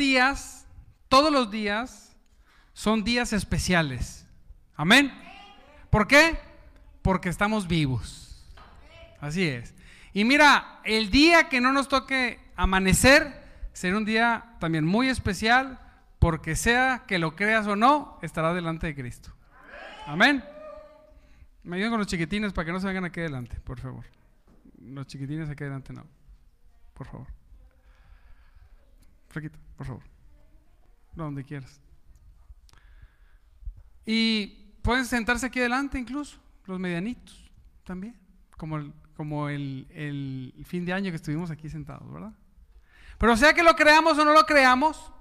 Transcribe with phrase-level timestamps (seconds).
[0.00, 0.66] días,
[1.08, 2.16] todos los días
[2.72, 4.26] son días especiales.
[4.74, 5.12] Amén.
[5.90, 6.38] ¿Por qué?
[7.02, 8.50] Porque estamos vivos.
[9.20, 9.74] Así es.
[10.14, 13.44] Y mira, el día que no nos toque amanecer
[13.74, 15.78] será un día también muy especial
[16.18, 19.30] porque sea que lo creas o no, estará delante de Cristo.
[20.06, 20.42] Amén.
[21.62, 24.06] Me ayudan con los chiquitines para que no se vengan aquí adelante, por favor.
[24.80, 26.06] Los chiquitines aquí adelante no.
[26.94, 27.39] Por favor.
[29.30, 30.02] Fraquito, por favor.
[31.14, 31.80] Donde quieras.
[34.04, 37.50] Y pueden sentarse aquí adelante incluso, los medianitos
[37.84, 38.16] también,
[38.56, 42.32] como el, como el, el fin de año que estuvimos aquí sentados, ¿verdad?
[43.18, 45.12] Pero sea que lo creamos o no lo creamos,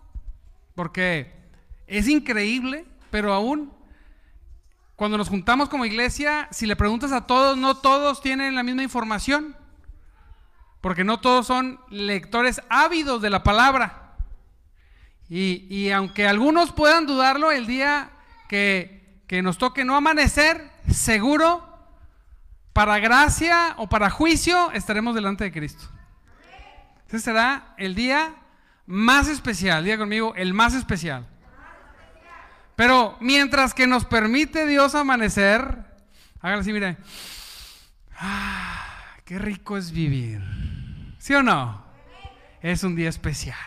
[0.76, 1.34] porque
[1.88, 3.73] es increíble, pero aún
[5.00, 8.84] cuando nos juntamos como iglesia, si le preguntas a todos, no todos tienen la misma
[8.84, 9.55] información,
[10.81, 13.98] porque no todos son lectores ávidos de la palabra.
[15.30, 18.09] Y, y aunque algunos puedan dudarlo, el día
[18.47, 21.69] que, que nos toque no amanecer, seguro,
[22.73, 25.88] para gracia o para juicio, estaremos delante de Cristo.
[27.08, 28.36] Ese será el día
[28.86, 29.83] más especial.
[29.83, 31.27] Diga conmigo, el más especial.
[32.75, 35.77] Pero mientras que nos permite Dios amanecer,
[36.39, 36.97] háganlo así, mire.
[38.17, 40.41] Ah, qué rico es vivir.
[41.19, 41.83] ¿Sí o no?
[42.61, 43.58] Es un día especial.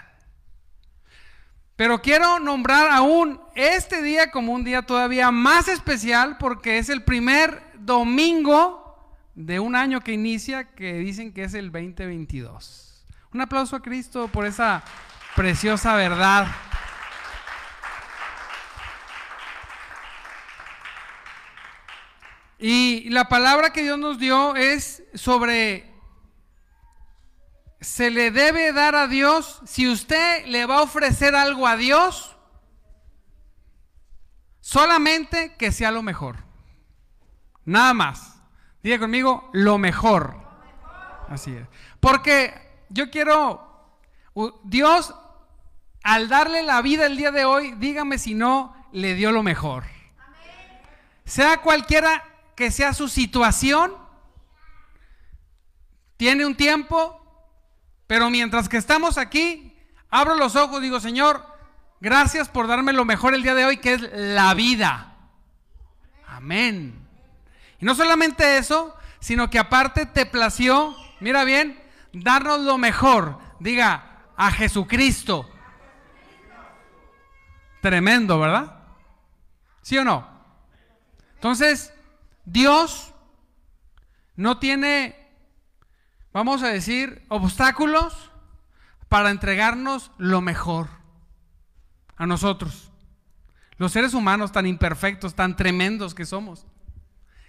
[1.82, 7.02] Pero quiero nombrar aún este día como un día todavía más especial porque es el
[7.02, 13.04] primer domingo de un año que inicia que dicen que es el 2022.
[13.34, 14.84] Un aplauso a Cristo por esa
[15.34, 16.46] preciosa verdad.
[22.60, 25.91] Y la palabra que Dios nos dio es sobre,
[27.82, 32.36] se le debe dar a Dios, si usted le va a ofrecer algo a Dios,
[34.60, 36.44] solamente que sea lo mejor.
[37.64, 38.40] Nada más.
[38.82, 40.36] Diga conmigo, lo mejor.
[41.28, 41.66] Así es.
[42.00, 44.00] Porque yo quiero,
[44.64, 45.14] Dios,
[46.02, 49.84] al darle la vida el día de hoy, dígame si no, le dio lo mejor.
[51.24, 52.24] Sea cualquiera
[52.56, 53.94] que sea su situación,
[56.16, 57.21] tiene un tiempo,
[58.12, 59.74] pero mientras que estamos aquí,
[60.10, 61.46] abro los ojos, digo, Señor,
[61.98, 65.16] gracias por darme lo mejor el día de hoy, que es la vida.
[66.26, 67.08] Amén.
[67.80, 73.38] Y no solamente eso, sino que aparte te plació, mira bien, darnos lo mejor.
[73.60, 75.48] Diga, a Jesucristo.
[77.80, 78.78] Tremendo, ¿verdad?
[79.80, 80.28] ¿Sí o no?
[81.36, 81.94] Entonces,
[82.44, 83.14] Dios
[84.36, 85.21] no tiene,
[86.32, 88.30] vamos a decir, obstáculos
[89.08, 90.88] para entregarnos lo mejor
[92.16, 92.90] a nosotros.
[93.76, 96.66] Los seres humanos tan imperfectos, tan tremendos que somos.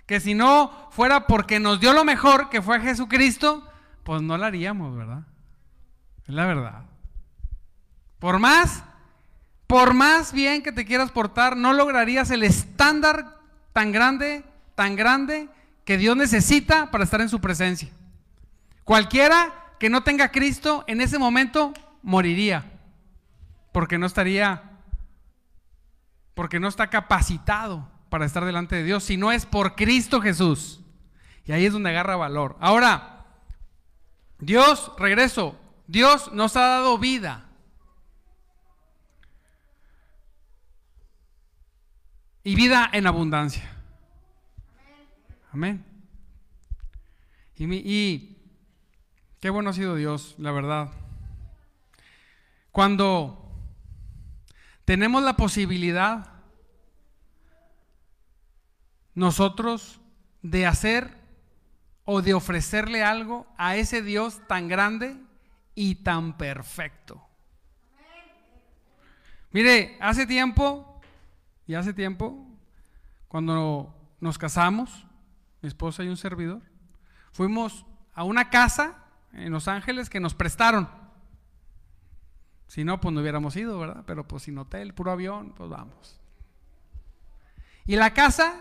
[0.06, 3.68] Que si no fuera porque nos dio lo mejor, que fue Jesucristo,
[4.04, 5.24] pues no lo haríamos, ¿verdad?
[6.28, 6.86] Es la verdad.
[8.20, 8.84] Por más,
[9.68, 13.38] por más bien que te quieras portar, no lograrías el estándar
[13.72, 14.44] tan grande
[14.76, 15.50] tan grande
[15.86, 17.90] que Dios necesita para estar en su presencia.
[18.84, 22.80] Cualquiera que no tenga Cristo en ese momento moriría,
[23.72, 24.80] porque no estaría,
[26.34, 30.82] porque no está capacitado para estar delante de Dios, si no es por Cristo Jesús.
[31.46, 32.58] Y ahí es donde agarra valor.
[32.60, 33.26] Ahora,
[34.40, 37.50] Dios, regreso, Dios nos ha dado vida.
[42.44, 43.70] Y vida en abundancia.
[45.52, 45.86] Amén.
[47.56, 48.38] Y,
[49.44, 50.90] qué bueno ha sido Dios, la verdad.
[52.72, 53.52] Cuando
[54.86, 56.32] tenemos la posibilidad
[59.14, 60.00] nosotros
[60.44, 61.18] de hacer
[62.06, 65.18] o de ofrecerle algo a ese Dios tan grande
[65.76, 67.22] y tan perfecto.
[69.52, 71.02] Mire, hace tiempo,
[71.68, 72.48] y hace tiempo,
[73.28, 75.06] cuando nos casamos,
[75.62, 76.62] mi esposa y un servidor,
[77.34, 79.03] fuimos a una casa
[79.34, 80.90] en Los Ángeles que nos prestaron.
[82.68, 84.04] Si no, pues no hubiéramos ido, ¿verdad?
[84.08, 86.20] Pero pues sin hotel, puro avión, pues vamos.
[87.86, 88.56] Y la casa,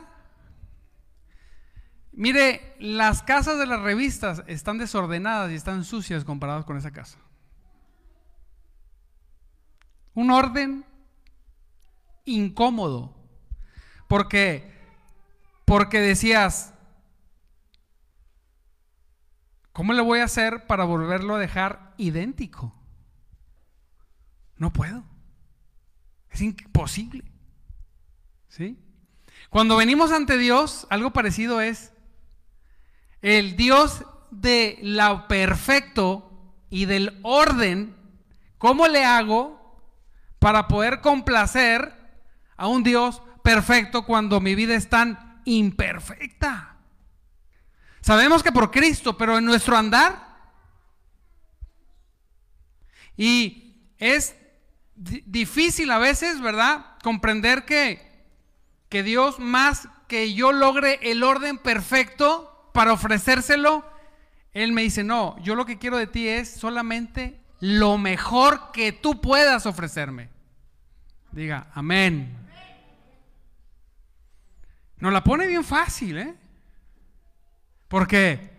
[2.12, 7.19] mire, las casas de las revistas están desordenadas y están sucias comparadas con esa casa.
[10.14, 10.84] Un orden
[12.24, 13.14] incómodo.
[14.08, 14.70] Porque,
[15.64, 16.71] porque decías,
[19.72, 22.74] ¿Cómo le voy a hacer para volverlo a dejar idéntico?
[24.56, 25.02] No puedo.
[26.30, 27.24] Es imposible.
[28.48, 28.78] ¿Sí?
[29.50, 31.92] Cuando venimos ante Dios, algo parecido es
[33.22, 37.96] el Dios de lo perfecto y del orden.
[38.58, 39.80] ¿Cómo le hago
[40.38, 41.94] para poder complacer
[42.56, 46.71] a un Dios perfecto cuando mi vida es tan imperfecta?
[48.02, 50.37] Sabemos que por Cristo, pero en nuestro andar.
[53.16, 54.34] Y es
[54.96, 56.99] difícil a veces, ¿verdad?
[57.02, 58.26] Comprender que,
[58.88, 63.88] que Dios más que yo logre el orden perfecto para ofrecérselo,
[64.52, 68.90] Él me dice, no, yo lo que quiero de ti es solamente lo mejor que
[68.90, 70.28] tú puedas ofrecerme.
[71.31, 72.37] Diga, amén.
[74.98, 76.41] Nos la pone bien fácil, ¿eh?
[77.92, 78.50] Porque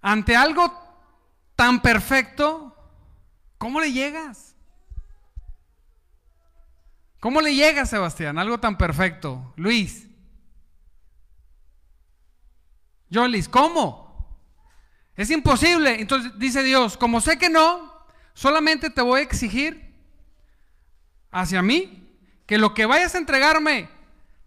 [0.00, 0.72] ante algo
[1.56, 2.72] tan perfecto,
[3.58, 4.54] ¿cómo le llegas?
[7.18, 8.38] ¿Cómo le llegas, Sebastián?
[8.38, 9.52] Algo tan perfecto.
[9.56, 10.06] Luis.
[13.10, 14.40] Yolis, ¿cómo?
[15.16, 16.00] Es imposible.
[16.00, 17.92] Entonces dice Dios, como sé que no,
[18.34, 19.92] solamente te voy a exigir
[21.32, 22.16] hacia mí
[22.46, 23.88] que lo que vayas a entregarme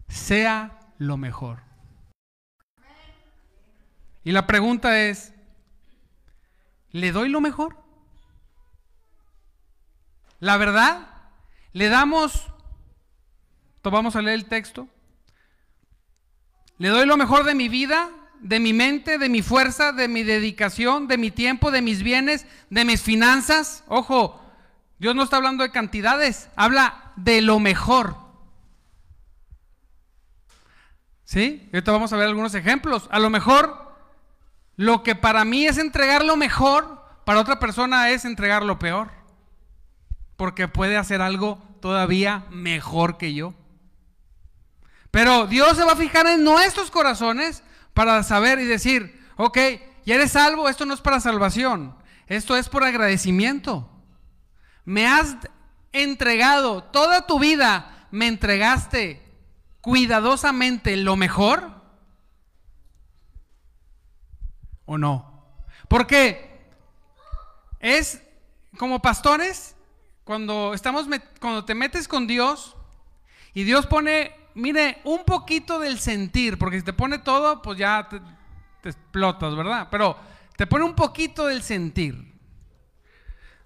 [0.08, 1.69] sea lo mejor.
[4.30, 5.34] Y la pregunta es,
[6.92, 7.84] ¿le doy lo mejor?
[10.40, 11.08] La verdad,
[11.74, 12.48] le damos,
[13.82, 14.88] vamos a leer el texto,
[16.78, 20.22] le doy lo mejor de mi vida, de mi mente, de mi fuerza, de mi
[20.22, 23.84] dedicación, de mi tiempo, de mis bienes, de mis finanzas.
[23.88, 24.40] Ojo,
[25.00, 28.16] Dios no está hablando de cantidades, habla de lo mejor.
[31.24, 31.68] ¿Sí?
[31.74, 33.08] Ahorita vamos a ver algunos ejemplos.
[33.10, 33.89] A lo mejor
[34.80, 39.12] lo que para mí es entregar lo mejor, para otra persona es entregar lo peor.
[40.38, 43.54] Porque puede hacer algo todavía mejor que yo.
[45.12, 47.62] Pero Dios se va a fijar en nuestros corazones
[47.94, 49.58] para saber y decir, ok,
[50.06, 51.94] ya eres salvo, esto no es para salvación,
[52.28, 53.92] esto es por agradecimiento.
[54.86, 55.36] Me has
[55.92, 59.22] entregado toda tu vida, me entregaste
[59.82, 61.79] cuidadosamente lo mejor
[64.90, 65.46] o no.
[65.88, 66.50] Porque
[67.80, 68.24] es
[68.76, 69.76] como pastores,
[70.24, 71.06] cuando estamos
[71.40, 72.76] cuando te metes con Dios
[73.54, 78.10] y Dios pone, mire, un poquito del sentir, porque si te pone todo, pues ya
[78.10, 78.20] te,
[78.90, 79.90] explotas, ¿verdad?
[79.92, 80.18] Pero
[80.58, 82.28] te pone un poquito del sentir.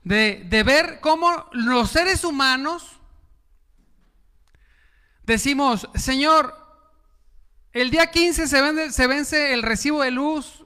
[0.04, 3.00] De, de, ver cómo los seres humanos
[5.26, 6.54] decimos, Señor,
[7.72, 10.64] el día 15 se vence, se vence el recibo de luz,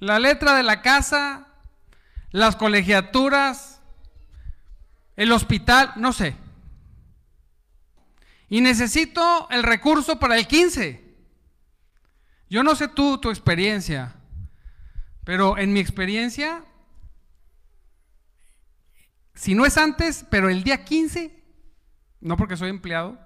[0.00, 1.48] la letra de la casa,
[2.30, 3.80] las colegiaturas,
[5.16, 6.36] el hospital, no sé.
[8.48, 11.04] Y necesito el recurso para el 15.
[12.48, 14.14] Yo no sé tú, tu experiencia,
[15.24, 16.64] pero en mi experiencia,
[19.34, 21.44] si no es antes, pero el día 15,
[22.20, 23.18] no porque soy empleado,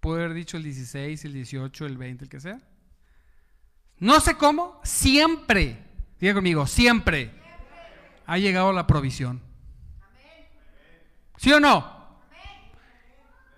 [0.00, 2.60] puedo haber dicho el 16, el 18, el 20, el que sea.
[3.98, 5.89] No sé cómo, siempre
[6.20, 7.32] Diga conmigo, siempre
[8.26, 9.42] ha llegado la provisión.
[11.38, 12.20] ¿Sí o no?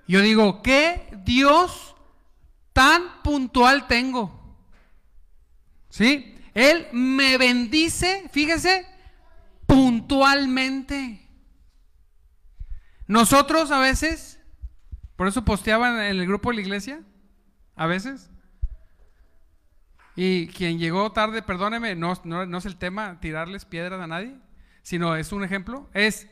[0.06, 1.96] Yo digo, ¿qué Dios
[2.72, 4.56] tan puntual tengo?
[5.88, 6.38] ¿Sí?
[6.54, 8.86] Él me bendice, fíjese,
[9.66, 11.28] puntualmente.
[13.06, 14.38] Nosotros a veces,
[15.16, 17.02] por eso posteaban en el grupo de la iglesia,
[17.74, 18.31] a veces,
[20.14, 24.36] y quien llegó tarde, perdóneme, no, es el tema tirarles piedras a nadie,
[24.82, 25.88] sino es un ejemplo.
[25.94, 26.28] Es,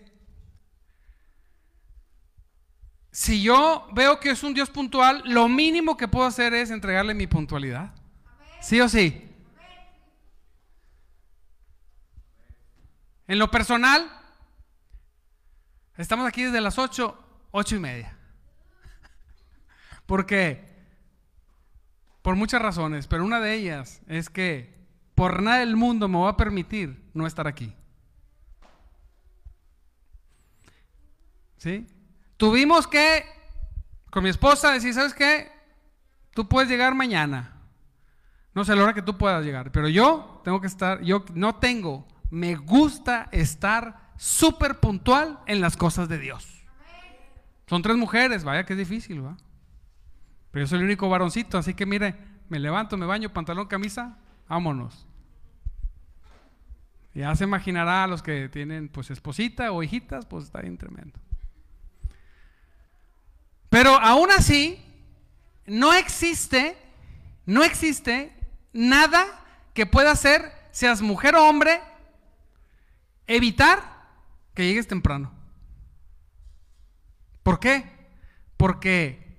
[3.10, 7.14] si yo veo que es un Dios puntual, lo mínimo que puedo hacer es entregarle
[7.14, 7.94] mi puntualidad.
[8.60, 9.26] ¿Sí o sí?
[13.26, 14.10] En lo personal,
[15.96, 18.16] estamos aquí desde las 8, 8 y media.
[20.06, 20.69] Porque
[22.22, 24.74] por muchas razones, pero una de ellas es que
[25.14, 27.74] por nada del mundo me va a permitir no estar aquí.
[31.56, 31.86] ¿Sí?
[32.36, 33.24] Tuvimos que,
[34.10, 35.52] con mi esposa, decir, ¿sabes qué?
[36.32, 37.60] Tú puedes llegar mañana.
[38.54, 41.56] No sé la hora que tú puedas llegar, pero yo tengo que estar, yo no
[41.56, 46.46] tengo, me gusta estar súper puntual en las cosas de Dios.
[47.66, 49.36] Son tres mujeres, vaya que es difícil, ¿va?
[50.50, 52.16] Pero yo soy el único varoncito, así que mire,
[52.48, 55.06] me levanto, me baño, pantalón, camisa, vámonos.
[57.14, 61.18] Ya se imaginará a los que tienen pues esposita o hijitas, pues está bien tremendo.
[63.68, 64.82] Pero aún así,
[65.66, 66.76] no existe,
[67.46, 68.32] no existe
[68.72, 69.24] nada
[69.74, 71.80] que pueda hacer, seas mujer o hombre,
[73.28, 74.08] evitar
[74.54, 75.32] que llegues temprano.
[77.44, 77.84] ¿Por qué?
[78.56, 79.29] Porque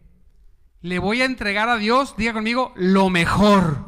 [0.82, 3.86] le voy a entregar a Dios, diga conmigo, lo mejor.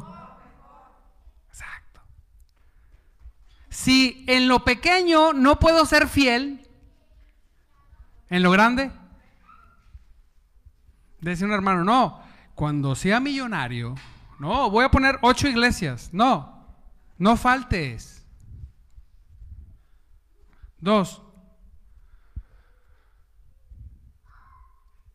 [1.48, 2.00] Exacto.
[3.68, 6.68] Si en lo pequeño no puedo ser fiel,
[8.30, 8.92] en lo grande,
[11.20, 12.22] decía un hermano, no,
[12.54, 13.96] cuando sea millonario,
[14.38, 16.64] no, voy a poner ocho iglesias, no,
[17.18, 18.24] no faltes.
[20.78, 21.22] Dos,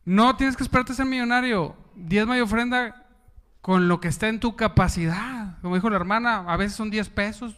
[0.05, 1.75] No tienes que esperarte ser millonario.
[1.95, 3.05] Diezma y ofrenda
[3.61, 5.59] con lo que está en tu capacidad.
[5.61, 7.55] Como dijo la hermana, a veces son 10 pesos.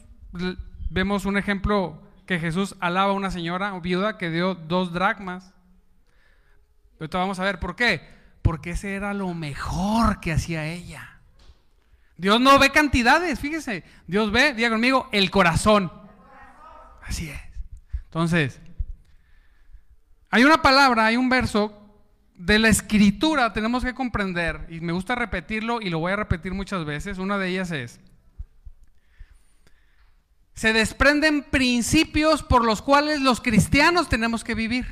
[0.90, 5.54] Vemos un ejemplo que Jesús alaba a una señora viuda que dio dos dracmas.
[7.00, 8.02] Ahorita vamos a ver por qué.
[8.42, 11.20] Porque ese era lo mejor que hacía ella.
[12.18, 13.84] Dios no ve cantidades, fíjese.
[14.08, 15.92] Dios ve, diga conmigo, el corazón.
[17.02, 17.42] Así es.
[18.06, 18.60] Entonces,
[20.30, 21.81] hay una palabra, hay un verso
[22.46, 26.54] de la escritura tenemos que comprender, y me gusta repetirlo y lo voy a repetir
[26.54, 28.00] muchas veces, una de ellas es,
[30.54, 34.86] se desprenden principios por los cuales los cristianos tenemos que vivir.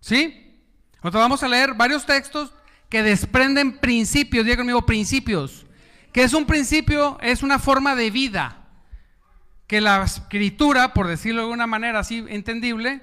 [0.00, 0.62] ¿Sí?
[0.94, 2.52] Entonces vamos a leer varios textos
[2.88, 5.66] que desprenden principios, diga conmigo principios,
[6.12, 8.64] que es un principio, es una forma de vida,
[9.66, 13.02] que la escritura, por decirlo de una manera así entendible,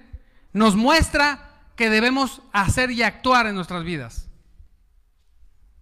[0.51, 4.29] nos muestra que debemos hacer y actuar en nuestras vidas.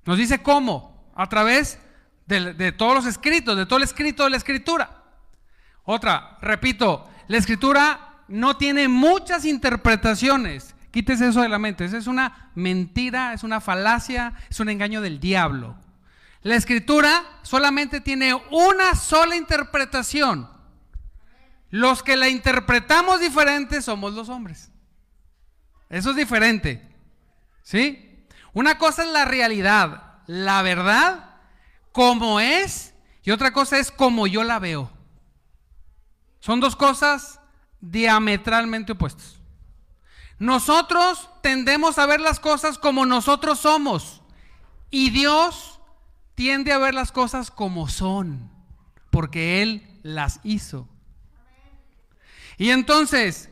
[0.06, 1.80] Nos dice cómo, a través
[2.26, 5.04] de, todos los escritos, de todo el escrito de la escritura.
[5.84, 10.76] Otra, repito, la escritura no tiene muchas interpretaciones.
[10.92, 11.86] Quítese eso de la mente.
[11.86, 15.76] Esa es una mentira, es una falacia, es un engaño del diablo.
[16.44, 20.50] La escritura solamente tiene una sola interpretación.
[21.70, 24.71] Los que la interpretamos diferente somos los hombres.
[25.92, 26.82] Eso es diferente.
[27.62, 28.26] ¿Sí?
[28.54, 31.36] Una cosa es la realidad, la verdad,
[31.92, 32.94] como es,
[33.24, 34.90] y otra cosa es como yo la veo.
[36.40, 37.40] Son dos cosas
[37.82, 39.36] diametralmente opuestas.
[40.40, 44.22] Nosotros tendemos a ver las cosas como nosotros somos
[44.90, 45.80] y Dios
[46.34, 48.50] tiende a ver las cosas como son,
[49.12, 50.88] porque Él las hizo.
[52.58, 53.51] Y entonces,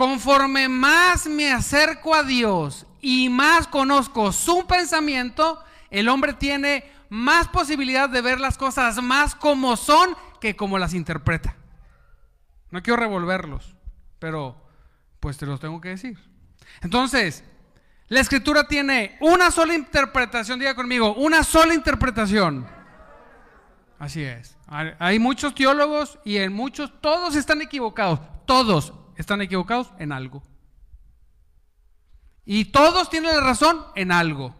[0.00, 7.48] Conforme más me acerco a Dios y más conozco su pensamiento, el hombre tiene más
[7.48, 11.54] posibilidad de ver las cosas más como son que como las interpreta.
[12.70, 13.76] No quiero revolverlos,
[14.18, 14.66] pero
[15.20, 16.18] pues te los tengo que decir.
[16.80, 17.44] Entonces,
[18.08, 22.66] la escritura tiene una sola interpretación, diga conmigo, una sola interpretación.
[23.98, 24.56] Así es.
[24.66, 30.42] Hay muchos teólogos y en muchos, todos están equivocados, todos están equivocados en algo.
[32.44, 34.54] Y todos tienen la razón en algo.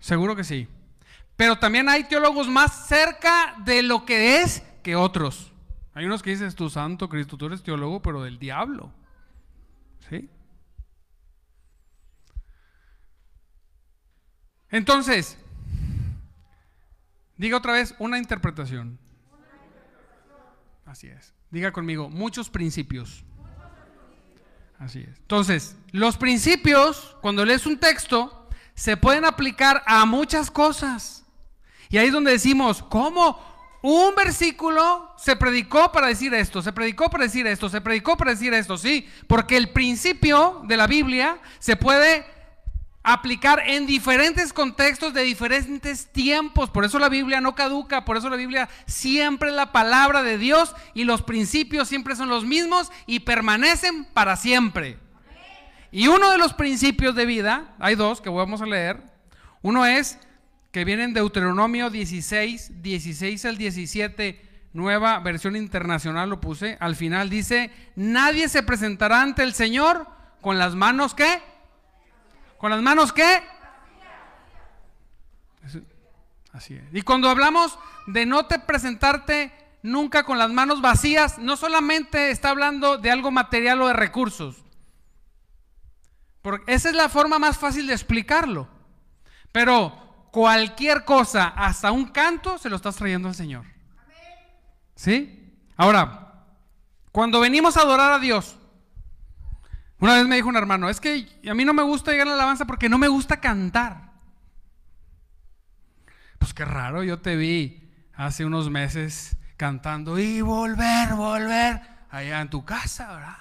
[0.00, 0.68] Seguro que sí.
[1.36, 5.52] Pero también hay teólogos más cerca de lo que es que otros.
[5.94, 8.92] Hay unos que dicen, tú santo Cristo, tú eres teólogo, pero del diablo.
[10.08, 10.28] ¿Sí?
[14.70, 15.38] Entonces,
[17.36, 18.98] diga otra vez una interpretación.
[20.84, 21.37] Así es.
[21.50, 23.24] Diga conmigo, muchos principios.
[24.78, 25.18] Así es.
[25.18, 31.24] Entonces, los principios, cuando lees un texto, se pueden aplicar a muchas cosas.
[31.88, 33.42] Y ahí es donde decimos, ¿cómo?
[33.82, 38.32] Un versículo se predicó para decir esto, se predicó para decir esto, se predicó para
[38.32, 42.26] decir esto, sí, porque el principio de la Biblia se puede
[43.12, 46.68] aplicar en diferentes contextos de diferentes tiempos.
[46.68, 50.36] Por eso la Biblia no caduca, por eso la Biblia siempre es la palabra de
[50.36, 54.98] Dios y los principios siempre son los mismos y permanecen para siempre.
[55.90, 59.02] Y uno de los principios de vida, hay dos que vamos a leer.
[59.62, 60.18] Uno es
[60.70, 66.76] que viene en Deuteronomio 16, 16 al 17, nueva versión internacional lo puse.
[66.78, 70.06] Al final dice, nadie se presentará ante el Señor
[70.42, 71.40] con las manos que
[72.58, 73.42] ¿Con las manos qué?
[76.52, 76.82] Así es.
[76.92, 82.50] Y cuando hablamos de no te presentarte nunca con las manos vacías, no solamente está
[82.50, 84.56] hablando de algo material o de recursos.
[86.42, 88.68] Porque esa es la forma más fácil de explicarlo.
[89.52, 93.64] Pero cualquier cosa, hasta un canto, se lo estás trayendo al Señor.
[94.94, 95.54] ¿Sí?
[95.76, 96.44] Ahora,
[97.12, 98.57] cuando venimos a adorar a Dios,
[100.00, 102.30] una vez me dijo un hermano, es que a mí no me gusta llegar a
[102.30, 104.12] la alabanza porque no me gusta cantar.
[106.38, 112.48] Pues qué raro, yo te vi hace unos meses cantando y volver, volver, allá en
[112.48, 113.36] tu casa, ¿verdad?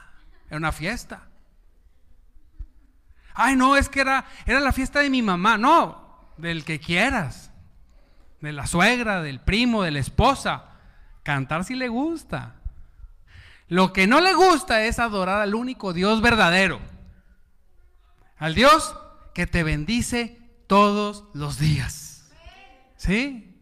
[0.48, 1.28] Era una fiesta.
[3.34, 5.58] Ay, no, es que era, era la fiesta de mi mamá.
[5.58, 7.52] No, del que quieras.
[8.42, 10.66] De la suegra, del primo, de la esposa.
[11.24, 12.56] Cantar si le gusta.
[13.68, 16.80] Lo que no le gusta es adorar al único Dios verdadero.
[18.38, 18.96] Al Dios
[19.34, 22.30] que te bendice todos los días.
[22.96, 23.56] ¿Sí?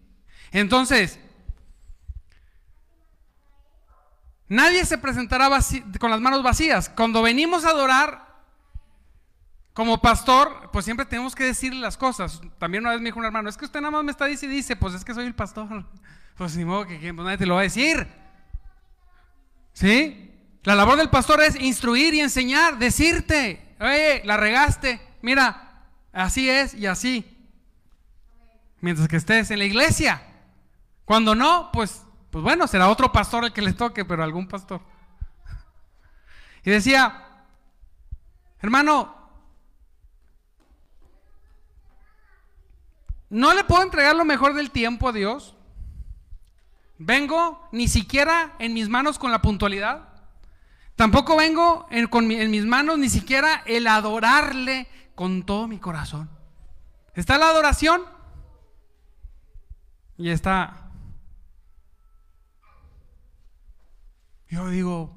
[0.52, 1.20] Entonces,
[4.48, 5.50] nadie se presentará
[6.00, 6.90] con las manos vacías.
[6.90, 8.26] Cuando venimos a adorar,
[9.76, 12.40] como pastor, pues siempre tenemos que decirle las cosas.
[12.58, 14.54] También una vez me dijo un hermano, es que usted nada más me está diciendo
[14.54, 15.86] y dice, pues es que soy el pastor.
[16.38, 18.06] Pues ni modo que pues nadie te lo va a decir.
[19.76, 20.32] ¿Sí?
[20.64, 26.74] La labor del pastor es instruir y enseñar, decirte, oye, la regaste, mira, así es
[26.74, 27.38] y así.
[28.80, 30.22] Mientras que estés en la iglesia.
[31.04, 34.82] Cuando no, pues, pues bueno, será otro pastor el que le toque, pero algún pastor.
[36.64, 37.44] Y decía,
[38.62, 39.14] hermano,
[43.30, 45.55] no le puedo entregar lo mejor del tiempo a Dios.
[46.98, 50.10] Vengo ni siquiera en mis manos con la puntualidad.
[50.96, 56.30] Tampoco vengo en, en mis manos ni siquiera el adorarle con todo mi corazón.
[57.14, 58.02] Está la adoración
[60.18, 60.82] y está...
[64.48, 65.14] Yo digo,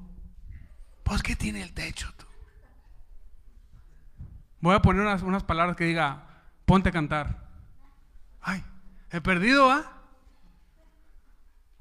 [1.03, 2.25] pues ¿qué tiene el techo tú?
[4.59, 7.47] Voy a poner unas, unas palabras que diga, ponte a cantar.
[8.41, 8.63] Ay,
[9.11, 9.98] he perdido, ¿ah?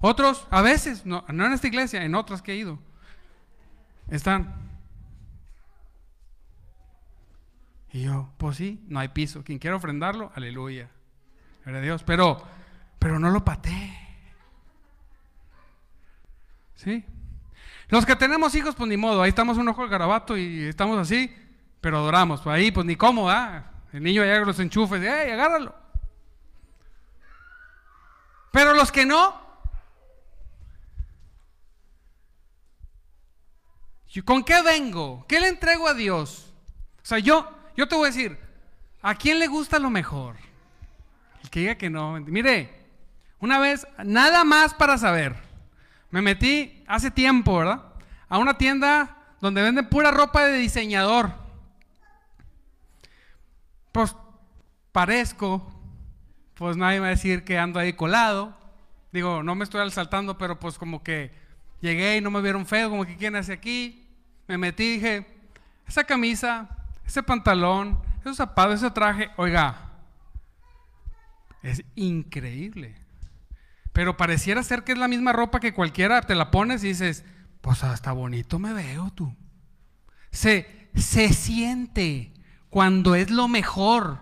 [0.01, 2.79] Otros, a veces, no, no en esta iglesia, en otras que he ido,
[4.09, 4.55] están.
[7.93, 9.43] Y yo, pues sí, no hay piso.
[9.43, 10.89] Quien quiera ofrendarlo, aleluya.
[11.65, 12.03] Era Dios.
[12.05, 12.43] Pero,
[12.99, 13.99] pero no lo paté.
[16.75, 17.05] ¿Sí?
[17.89, 19.23] Los que tenemos hijos, pues ni modo.
[19.23, 21.35] Ahí estamos un ojo al garabato y estamos así,
[21.81, 22.43] pero adoramos.
[22.43, 23.31] Pues ahí, pues ni cómo.
[23.93, 25.75] El niño allá los enchufes, ¡ey, agárralo!
[28.53, 29.48] Pero los que no,
[34.23, 35.25] ¿con qué vengo?
[35.29, 36.53] ¿Qué le entrego a Dios?
[37.03, 38.39] O sea, yo, yo te voy a decir,
[39.03, 40.37] ¿a quién le gusta lo mejor?
[41.43, 42.19] El que diga que no.
[42.21, 42.87] Mire,
[43.39, 45.37] una vez, nada más para saber,
[46.11, 47.83] me metí hace tiempo, ¿verdad?
[48.29, 51.33] A una tienda donde venden pura ropa de diseñador.
[53.93, 54.15] Pues
[54.93, 55.73] parezco,
[56.55, 58.57] pues nadie va a decir que ando ahí colado.
[59.13, 61.31] Digo, no me estoy asaltando, pero pues como que
[61.81, 64.08] llegué y no me vieron feo, como que quién hace aquí.
[64.49, 65.27] Me metí y dije,
[65.87, 66.69] esa camisa,
[67.07, 69.91] ese pantalón, esos zapatos, ese traje, oiga,
[71.63, 72.97] es increíble.
[73.93, 77.25] Pero pareciera ser que es la misma ropa que cualquiera, te la pones y dices,
[77.61, 79.35] pues hasta bonito me veo tú.
[80.31, 82.33] Se, se siente
[82.71, 84.19] cuando es lo mejor.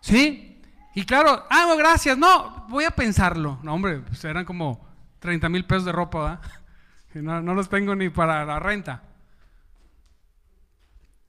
[0.00, 0.60] ¿Sí?
[0.94, 3.58] Y claro, ah, gracias, no, voy a pensarlo.
[3.62, 4.86] No, hombre, pues eran como
[5.18, 6.40] 30 mil pesos de ropa, ¿verdad?
[7.14, 9.00] No, no los tengo ni para la renta.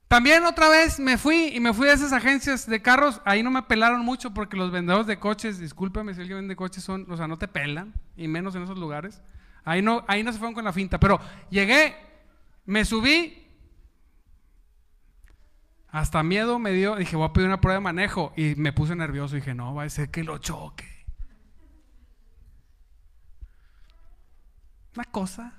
[0.08, 3.20] También otra vez me fui y me fui a esas agencias de carros.
[3.24, 6.84] Ahí no me pelaron mucho porque los vendedores de coches, discúlpame si alguien vende coches,
[6.84, 9.20] son, o sea, no te pelan, y menos en esos lugares.
[9.64, 11.00] Ahí no, ahí no se fueron con la finta.
[11.00, 11.18] Pero
[11.50, 11.96] llegué,
[12.66, 13.46] me subí
[15.96, 18.34] hasta miedo me dio, dije, voy a pedir una prueba de manejo.
[18.36, 21.06] Y me puse nervioso, dije, no, va a ser que lo choque.
[24.94, 25.54] Una cosa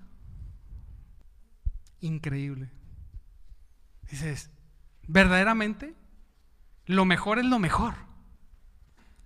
[2.01, 2.76] increíble.
[4.09, 4.49] Dices,
[5.07, 5.95] verdaderamente,
[6.85, 7.95] lo mejor es lo mejor.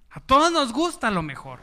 [0.09, 1.59] A todos nos gusta lo mejor.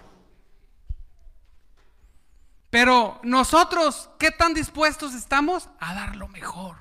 [2.70, 6.76] Pero nosotros, ¿qué tan dispuestos estamos a dar lo mejor?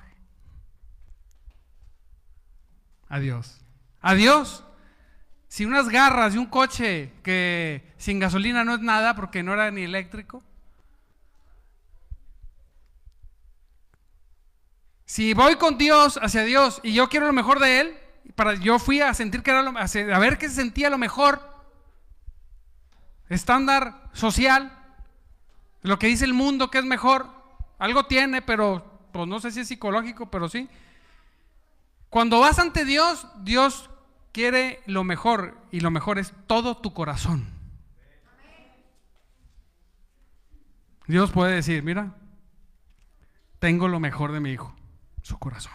[3.08, 3.60] Adiós.
[4.00, 4.64] Adiós.
[5.48, 9.70] Si unas garras y un coche que sin gasolina no es nada porque no era
[9.70, 10.42] ni eléctrico.
[15.08, 17.98] Si voy con Dios hacia Dios y yo quiero lo mejor de Él,
[18.34, 21.40] para, yo fui a sentir que era lo, a ver qué se sentía lo mejor,
[23.30, 24.70] estándar social,
[25.80, 27.26] lo que dice el mundo que es mejor,
[27.78, 30.68] algo tiene, pero pues no sé si es psicológico, pero sí.
[32.10, 33.88] Cuando vas ante Dios, Dios
[34.32, 37.48] quiere lo mejor y lo mejor es todo tu corazón.
[41.06, 42.14] Dios puede decir, mira,
[43.58, 44.74] tengo lo mejor de mi hijo,
[45.28, 45.72] su corazón.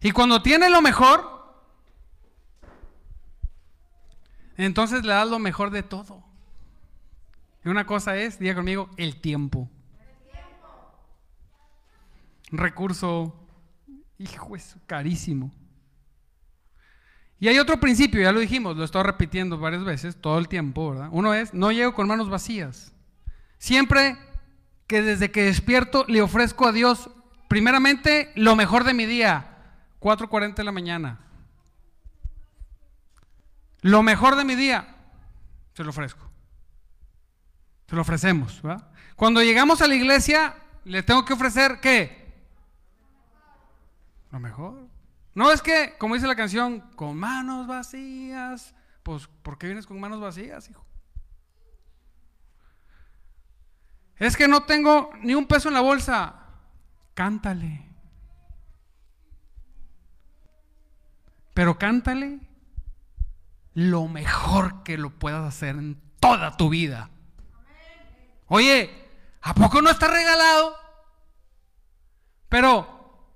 [0.00, 1.38] Y cuando tiene lo mejor,
[4.56, 6.24] entonces le das lo mejor de todo.
[7.64, 9.70] Y una cosa es, diga conmigo, el tiempo.
[12.50, 13.34] Un recurso,
[14.18, 15.52] hijo, es carísimo.
[17.38, 20.48] Y hay otro principio, ya lo dijimos, lo he estado repitiendo varias veces, todo el
[20.48, 21.08] tiempo, ¿verdad?
[21.12, 22.92] Uno es, no llego con manos vacías.
[23.58, 24.18] Siempre
[24.88, 27.10] que desde que despierto le ofrezco a Dios,
[27.48, 29.56] primeramente, lo mejor de mi día,
[30.00, 31.18] 4.40 de la mañana.
[33.80, 34.96] Lo mejor de mi día,
[35.74, 36.28] se lo ofrezco.
[37.88, 38.60] Se lo ofrecemos.
[38.62, 38.90] ¿verdad?
[39.16, 42.28] Cuando llegamos a la iglesia, le tengo que ofrecer qué?
[44.30, 44.86] Lo mejor.
[45.34, 48.74] No es que, como dice la canción, con manos vacías.
[49.02, 50.84] Pues, ¿por qué vienes con manos vacías, hijo?
[54.16, 56.47] Es que no tengo ni un peso en la bolsa.
[57.18, 57.84] Cántale.
[61.52, 62.38] Pero cántale
[63.74, 67.10] lo mejor que lo puedas hacer en toda tu vida.
[68.46, 69.10] Oye,
[69.42, 70.76] ¿a poco no está regalado?
[72.48, 73.34] Pero,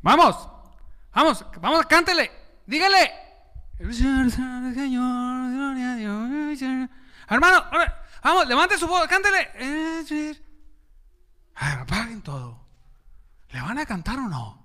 [0.00, 0.48] vamos,
[1.12, 2.30] vamos, vamos, cántele,
[2.68, 3.10] dígale.
[7.28, 7.64] Hermano,
[8.22, 9.50] vamos, levante su voz, cántele.
[11.62, 12.60] Apaguen todo.
[13.50, 14.62] ¿Le van a cantar o no?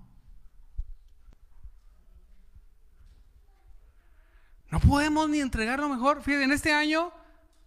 [4.69, 6.21] No podemos ni entregar lo mejor.
[6.21, 7.11] Fíjate, en este año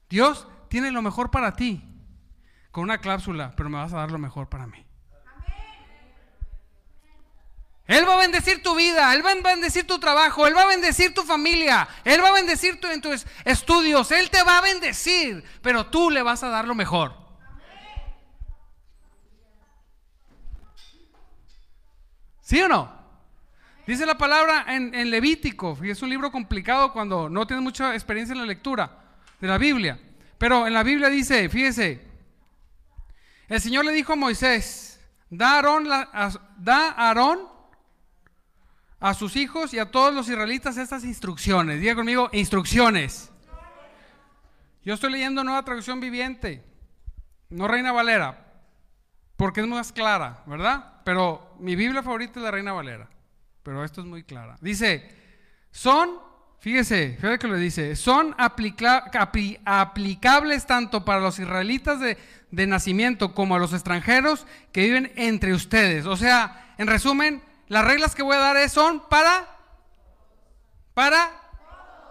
[0.08, 1.86] Dios tiene lo mejor para ti.
[2.70, 4.84] Con una cláusula, pero me vas a dar lo mejor para mí.
[7.86, 10.66] Él va a bendecir tu vida, Él va a bendecir tu trabajo, Él va a
[10.66, 15.42] bendecir tu familia, Él va a bendecir en tus estudios, Él te va a bendecir,
[15.60, 17.19] pero tú le vas a dar lo mejor.
[22.50, 22.92] ¿Sí o no?
[23.86, 28.32] Dice la palabra en, Levítico, y es un libro complicado cuando no tienes mucha experiencia
[28.32, 28.90] en la lectura
[29.40, 30.00] de la Biblia.
[30.36, 32.04] Pero en la Biblia dice, fíjese,
[33.46, 37.38] el Señor le dijo a Moisés, da a da a, Aarón
[38.98, 41.78] a sus hijos y a todos los israelitas estas instrucciones.
[41.78, 43.30] Diga conmigo, instrucciones.
[44.84, 46.64] Yo estoy leyendo nueva traducción viviente,
[47.48, 48.44] no Reina Valera,
[49.36, 50.89] porque es más clara, ¿verdad?
[51.04, 53.08] Pero mi Biblia favorita es la Reina Valera,
[53.62, 54.56] pero esto es muy clara.
[54.60, 55.08] Dice,
[55.70, 59.06] son Fíjese, fíjese que lo dice, son aplicables
[60.66, 62.18] tanto para los israelitas de,
[62.50, 66.04] de, nacimiento como a los extranjeros que viven entre ustedes.
[66.04, 69.48] O sea, en resumen, las reglas que voy a dar son para,
[70.92, 71.30] para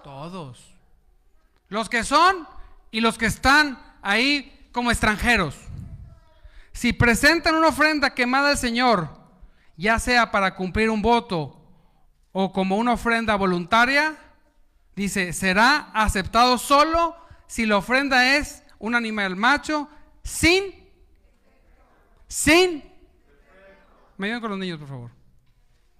[0.03, 0.73] todos.
[1.67, 2.47] Los que son
[2.89, 5.55] y los que están ahí como extranjeros.
[6.79, 9.09] Si presentan una ofrenda quemada al Señor,
[9.75, 11.61] ya sea para cumplir un voto
[12.31, 14.15] o como una ofrenda voluntaria,
[14.95, 17.15] Dice, será aceptado solo
[17.47, 19.89] si la ofrenda es un animal macho
[20.23, 20.73] sin,
[22.27, 22.83] sin.
[24.17, 25.11] Me ayudan con los niños, por favor.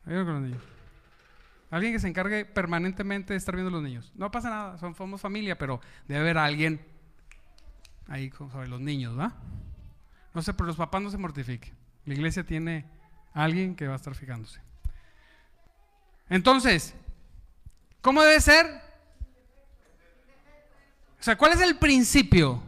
[0.06, 0.64] Me ayudan con los niños.
[1.72, 4.14] Alguien que se encargue permanentemente de estar viendo a los niños.
[4.16, 6.86] No pasa nada, somos familia, pero debe haber alguien
[8.08, 9.34] ahí sobre los niños, ¿va?
[10.40, 11.76] No sé, pero los papás no se mortifiquen.
[12.06, 12.86] La iglesia tiene
[13.34, 14.62] alguien que va a estar fijándose.
[16.30, 16.96] Entonces,
[18.00, 18.66] ¿cómo debe ser?
[21.20, 22.64] O sea, ¿cuál es el principio?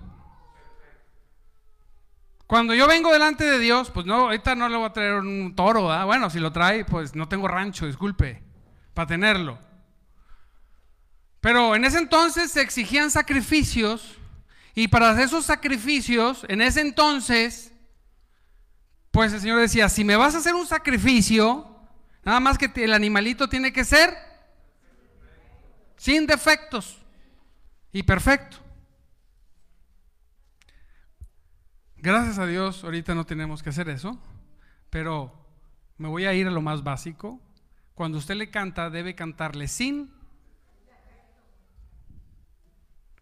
[2.46, 5.56] Cuando yo vengo delante de Dios, pues no, ahorita no le voy a traer un
[5.56, 5.84] toro.
[6.06, 8.44] Bueno, si lo trae, pues no tengo rancho, disculpe,
[8.94, 9.58] para tenerlo.
[11.40, 14.18] Pero en ese entonces se exigían sacrificios
[14.74, 17.74] y para hacer esos sacrificios, en ese entonces,
[19.12, 21.68] pues el Señor decía, si me vas a hacer un sacrificio,
[22.24, 24.16] nada más que el animalito tiene que ser
[25.98, 26.98] sin defectos
[27.92, 28.58] y perfecto.
[31.98, 34.20] Gracias a Dios, ahorita no tenemos que hacer eso,
[34.90, 35.46] pero
[35.98, 37.40] me voy a ir a lo más básico.
[37.94, 40.12] Cuando usted le canta, debe cantarle sin,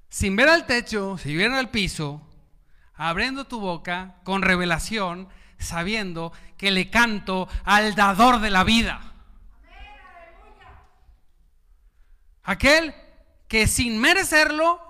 [0.10, 2.22] sin ver al techo, sin ver al piso,
[2.96, 9.02] abriendo tu boca con revelación, sabiendo que le canto al dador de la vida.
[12.44, 12.96] Aquel
[13.48, 14.82] que sin merecerlo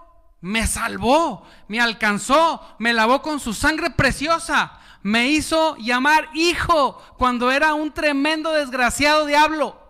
[0.42, 7.52] me salvó, me alcanzó, me lavó con su sangre preciosa, me hizo llamar hijo cuando
[7.52, 9.89] era un tremendo desgraciado diablo.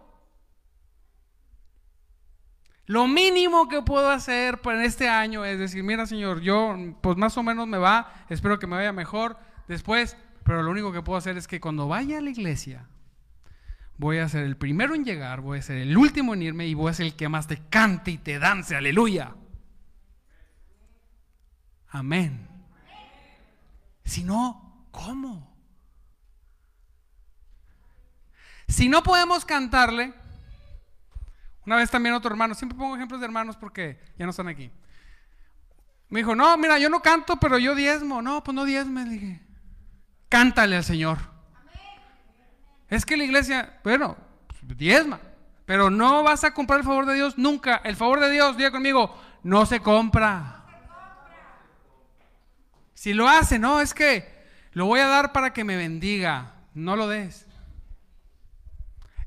[2.90, 7.38] Lo mínimo que puedo hacer en este año es decir, mira Señor, yo pues más
[7.38, 11.16] o menos me va, espero que me vaya mejor después, pero lo único que puedo
[11.16, 12.88] hacer es que cuando vaya a la iglesia,
[13.98, 16.74] voy a ser el primero en llegar, voy a ser el último en irme y
[16.74, 19.36] voy a ser el que más te cante y te dance, aleluya.
[21.90, 22.48] Amén.
[24.04, 25.56] Si no, ¿cómo?
[28.68, 30.16] Si no podemos cantarle,
[31.70, 34.72] una vez también otro hermano, siempre pongo ejemplos de hermanos porque ya no están aquí.
[36.08, 38.24] Me dijo, no, mira, yo no canto, pero yo diezmo.
[38.24, 39.42] No, pues no diezme, le dije.
[40.30, 41.20] Cántale al Señor.
[42.88, 44.18] Es que la iglesia, bueno,
[44.64, 45.20] diezma,
[45.66, 47.80] pero no vas a comprar el favor de Dios nunca.
[47.84, 50.66] El favor de Dios, diga conmigo, no se compra.
[52.96, 54.28] Si lo hace, no, es que
[54.72, 56.52] lo voy a dar para que me bendiga.
[56.74, 57.46] No lo des.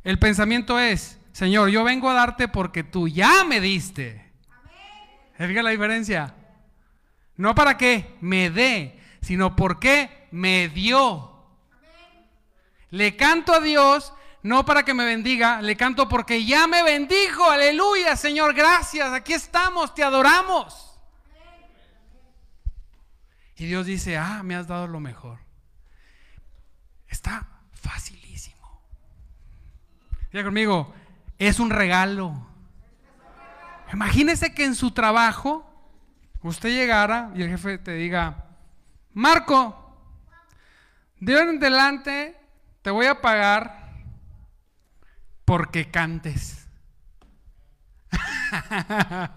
[0.02, 4.32] El pensamiento es, Señor, yo vengo a darte porque tú ya me diste.
[5.36, 6.34] Fíjate la diferencia?
[7.36, 11.30] No para que me dé, sino porque me dio.
[12.90, 17.48] Le canto a Dios no para que me bendiga, le canto porque ya me bendijo.
[17.48, 19.12] Aleluya, Señor, gracias.
[19.12, 20.98] Aquí estamos, te adoramos.
[23.56, 25.38] Y Dios dice, ah, me has dado lo mejor.
[27.06, 28.82] Está facilísimo.
[30.32, 30.92] Diga conmigo,
[31.46, 32.46] es un regalo.
[33.92, 35.68] Imagínese que en su trabajo
[36.42, 38.46] usted llegara y el jefe te diga,
[39.12, 39.78] Marco,
[41.20, 42.36] de hoy en adelante
[42.82, 43.92] te voy a pagar
[45.44, 46.66] porque cantes.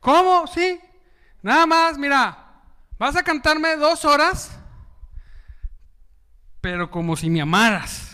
[0.00, 0.46] ¿Cómo?
[0.46, 0.80] Sí.
[1.42, 2.36] Nada más, mira,
[2.98, 4.58] vas a cantarme dos horas,
[6.60, 8.05] pero como si me amaras.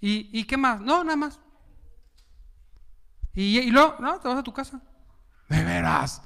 [0.00, 0.80] ¿Y, ¿Y, qué más?
[0.80, 1.40] No, nada más.
[3.34, 4.80] Y, y luego, no, te vas a tu casa.
[5.48, 6.22] De veras.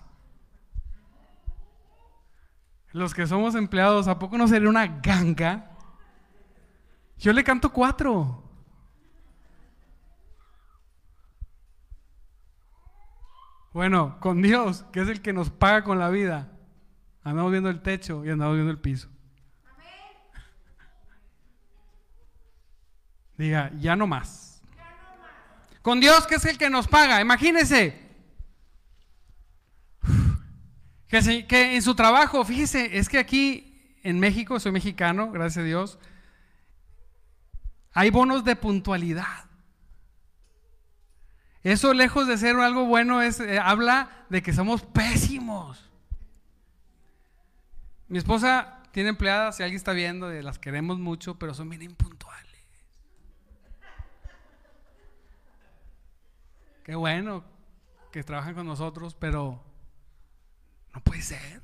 [2.93, 5.71] Los que somos empleados, ¿a poco no sería una ganga?
[7.17, 8.43] Yo le canto cuatro.
[13.73, 16.53] Bueno, con Dios, que es el que nos paga con la vida,
[17.25, 19.09] andamos viendo el techo y andamos viendo el piso.
[23.37, 24.63] Diga, ya no más.
[25.83, 27.21] Con Dios, que es el que nos paga.
[27.21, 28.03] Imagínese,
[31.13, 35.99] Que, en su trabajo, fíjese, es que aquí en México, soy mexicano, gracias a Dios,
[37.93, 39.45] hay bonos de puntualidad.
[41.63, 45.91] Eso lejos de ser algo bueno es eh, habla de que somos pésimos.
[48.09, 52.52] Mi esposa tiene empleadas, si alguien está viendo, las queremos mucho, pero son bien impuntuales.
[56.85, 57.45] Qué bueno
[58.11, 59.63] que trabajan con nosotros, pero
[60.95, 61.63] no puede ser.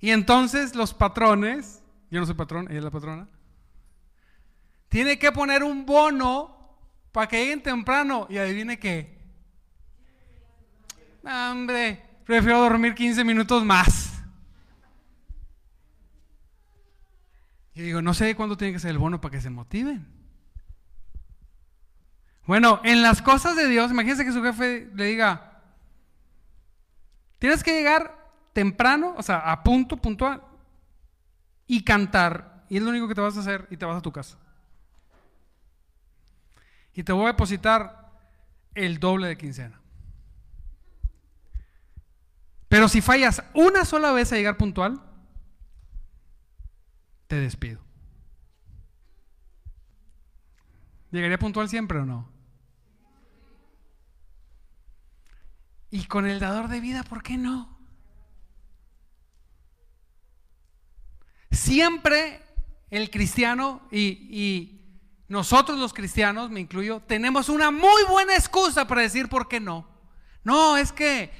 [0.00, 3.28] Y entonces los patrones, yo no soy patrón, ella es la patrona,
[4.88, 6.76] tiene que poner un bono
[7.12, 9.18] para que lleguen temprano y adivine qué.
[11.24, 14.12] Hombre, prefiero dormir 15 minutos más.
[17.74, 20.21] Y digo, no sé cuándo tiene que ser el bono para que se motiven.
[22.46, 25.52] Bueno, en las cosas de Dios, imagínense que su jefe le diga,
[27.42, 28.16] Tienes que llegar
[28.52, 30.44] temprano, o sea, a punto, puntual,
[31.66, 32.64] y cantar.
[32.68, 34.38] Y es lo único que te vas a hacer y te vas a tu casa.
[36.94, 38.12] Y te voy a depositar
[38.76, 39.80] el doble de quincena.
[42.68, 45.02] Pero si fallas una sola vez a llegar puntual,
[47.26, 47.80] te despido.
[51.10, 52.31] ¿Llegaría puntual siempre o no?
[55.92, 57.68] Y con el dador de vida, ¿por qué no?
[61.50, 62.40] Siempre
[62.90, 64.78] el cristiano y,
[65.28, 69.86] nosotros los cristianos, me incluyo, tenemos una muy buena excusa para decir por qué no.
[70.44, 71.30] No, es que,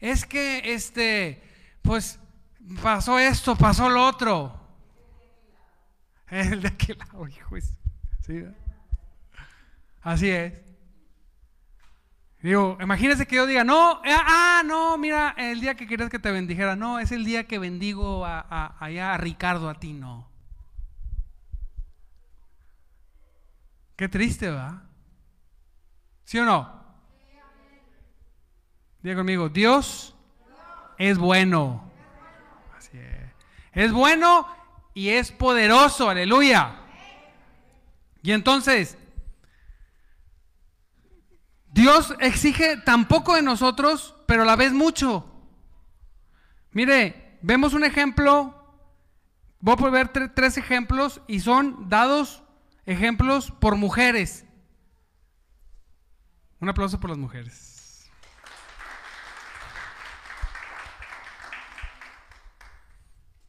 [0.00, 1.42] es que, este,
[1.80, 2.18] pues
[2.82, 4.58] pasó esto, pasó lo otro.
[6.28, 7.56] El de aquel lado, hijo.
[8.26, 8.42] ¿sí?
[10.02, 10.71] Así es.
[12.42, 16.18] Digo, imagínese que yo diga, no, eh, ah, no, mira, el día que querías que
[16.18, 20.28] te bendijera, no, es el día que bendigo a, allá a Ricardo, a ti no.
[23.94, 24.82] Qué triste, ¿va?
[26.24, 26.82] ¿Sí o no?
[29.02, 30.16] Diga conmigo, Dios
[30.98, 31.92] es bueno.
[32.76, 33.30] Así es.
[33.72, 34.48] Es bueno
[34.94, 36.76] y es poderoso, aleluya.
[38.22, 38.98] Y entonces,
[41.72, 45.26] Dios exige tan poco de nosotros, pero la vez mucho.
[46.70, 48.54] Mire, vemos un ejemplo,
[49.60, 52.42] voy a ver tres ejemplos y son dados
[52.84, 54.44] ejemplos por mujeres.
[56.60, 58.10] Un aplauso por las mujeres.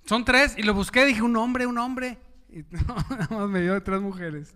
[0.06, 2.20] Son tres y lo busqué, dije un hombre, un hombre.
[2.50, 4.56] Y nada más me dio tres mujeres.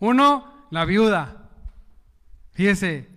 [0.00, 1.39] Uno, la viuda.
[2.52, 3.08] Fíjese,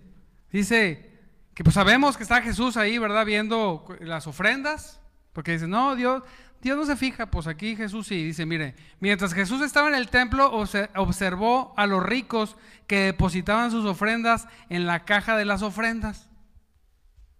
[0.50, 1.10] dice
[1.54, 3.24] que pues sabemos que está Jesús ahí, ¿verdad?
[3.26, 5.00] Viendo las ofrendas,
[5.32, 6.22] porque dice, no, Dios,
[6.62, 10.08] Dios no se fija, pues aquí Jesús sí, dice, mire, mientras Jesús estaba en el
[10.08, 10.50] templo,
[10.94, 16.30] observó a los ricos que depositaban sus ofrendas en la caja de las ofrendas.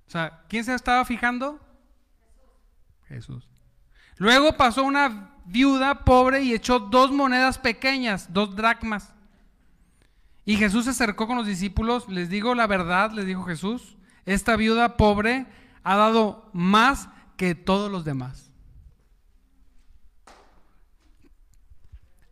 [0.07, 1.59] O sea, ¿quién se estaba fijando?
[3.09, 3.49] Jesús.
[4.17, 9.14] Luego pasó una viuda pobre y echó dos monedas pequeñas, dos dracmas.
[10.45, 14.57] Y Jesús se acercó con los discípulos, les digo la verdad, les dijo Jesús, esta
[14.57, 15.47] viuda pobre
[15.83, 18.51] ha dado más que todos los demás.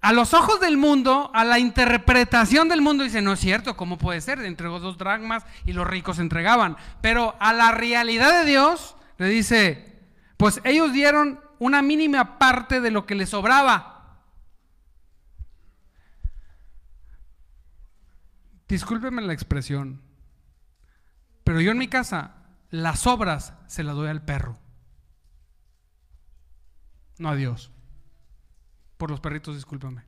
[0.02, 3.98] A los ojos del mundo, a la interpretación del mundo, dice, no es cierto, ¿cómo
[3.98, 4.40] puede ser?
[4.40, 6.76] Entregó dos dragmas y los ricos entregaban.
[7.00, 10.00] Pero a la realidad de Dios, le dice,
[10.36, 13.91] pues ellos dieron una mínima parte de lo que les sobraba.
[18.72, 20.00] Discúlpeme la expresión,
[21.44, 22.36] pero yo en mi casa,
[22.70, 24.58] las obras se las doy al perro.
[27.18, 27.70] No a Dios.
[28.96, 30.06] Por los perritos, discúlpame.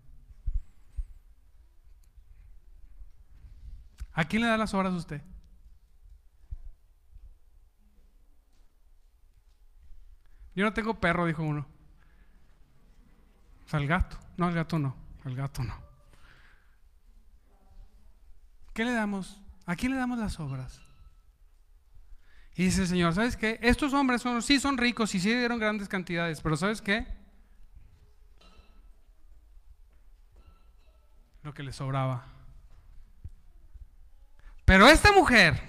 [4.14, 5.20] ¿A quién le da las obras a usted?
[10.54, 11.66] Yo no tengo perro, dijo uno.
[13.66, 14.18] O sea, el gato.
[14.38, 14.96] No, el gato no.
[15.26, 15.83] El gato no.
[18.74, 19.40] ¿Qué le damos?
[19.66, 20.82] ¿A quién le damos las obras?
[22.56, 23.58] Y dice el Señor, ¿sabes qué?
[23.62, 27.06] Estos hombres son, sí son ricos y sí dieron grandes cantidades, pero ¿sabes qué?
[31.42, 32.26] Lo que les sobraba.
[34.64, 35.60] Pero esta mujer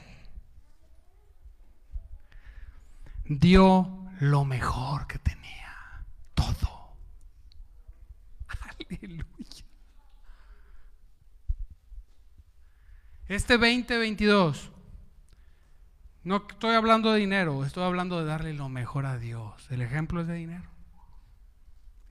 [3.25, 6.95] dio lo mejor que tenía, todo.
[8.89, 9.64] Aleluya.
[13.27, 14.71] Este 2022
[16.25, 19.67] no estoy hablando de dinero, estoy hablando de darle lo mejor a Dios.
[19.69, 20.63] El ejemplo es de dinero.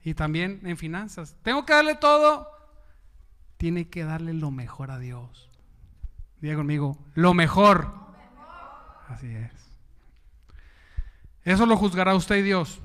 [0.03, 1.35] Y también en finanzas.
[1.43, 2.49] Tengo que darle todo.
[3.57, 5.49] Tiene que darle lo mejor a Dios.
[6.39, 7.93] Diga conmigo, lo mejor.
[9.09, 9.51] Así es.
[11.43, 12.81] Eso lo juzgará usted y Dios.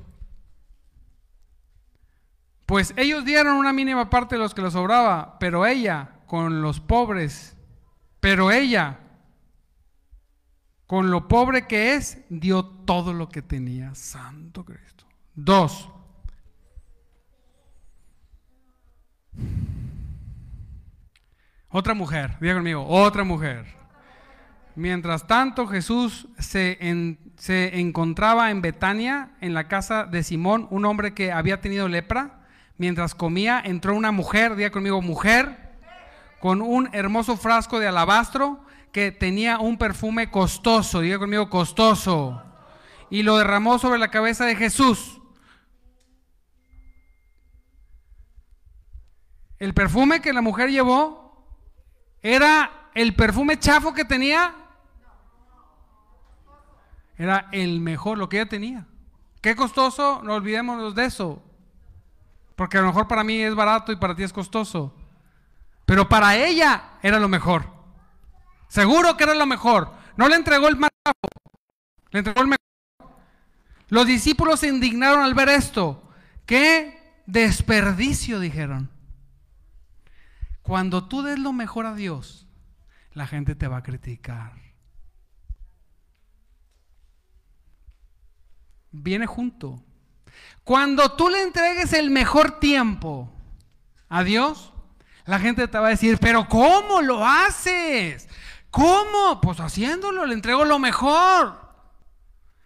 [2.67, 6.81] Pues ellos dieron una mínima parte de los que les sobraba, pero ella, con los
[6.81, 7.57] pobres,
[8.21, 8.99] pero ella,
[10.87, 13.95] con lo pobre que es, dio todo lo que tenía.
[13.95, 15.07] Santo Cristo.
[15.35, 15.89] Dos.
[21.69, 23.65] Otra mujer, diga conmigo, otra mujer.
[24.75, 26.79] Mientras tanto, Jesús se,
[27.37, 32.41] se encontraba en Betania, en la casa de Simón, un hombre que había tenido lepra.
[32.77, 35.70] Mientras comía, entró una mujer, diga conmigo, mujer,
[36.41, 42.43] con un hermoso frasco de alabastro que tenía un perfume costoso, diga conmigo costoso,
[43.11, 45.21] y lo derramó sobre la cabeza de Jesús.
[49.59, 51.47] El perfume que la mujer llevó
[52.23, 54.55] era el perfume chafo que tenía.
[57.19, 58.87] Era el mejor, lo que ella tenía.
[59.43, 60.23] ¿Qué costoso?
[60.25, 61.43] No olvidémonos de eso.
[62.57, 64.95] Porque a lo mejor para mí es barato y para ti es costoso.
[65.85, 67.67] Pero para ella era lo mejor.
[68.69, 69.93] Seguro que era lo mejor.
[70.17, 70.91] No le entregó el más
[72.11, 72.59] le entregó el mejor.
[73.89, 76.09] Los discípulos se indignaron al ver esto.
[76.47, 78.39] ¿Qué desperdicio?
[78.41, 78.91] Dijeron.
[80.63, 82.47] Cuando tú des lo mejor a Dios,
[83.13, 84.53] la gente te va a criticar.
[88.93, 89.83] Viene junto.
[90.65, 93.33] Cuando tú le entregues el mejor tiempo
[94.09, 94.70] a Dios,
[95.31, 98.29] la gente te va a decir, pero ¿cómo lo haces?
[98.69, 99.41] ¿Cómo?
[99.41, 101.57] Pues haciéndolo, le entrego lo mejor.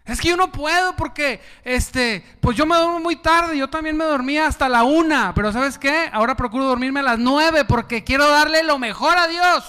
[0.03, 3.95] Es que yo no puedo porque, este, pues yo me duermo muy tarde, yo también
[3.95, 6.09] me dormía hasta la una, pero ¿sabes qué?
[6.11, 9.63] Ahora procuro dormirme a las nueve porque quiero darle lo mejor a Dios.